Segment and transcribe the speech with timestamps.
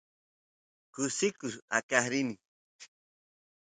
[0.93, 2.35] kusikus aqaq rini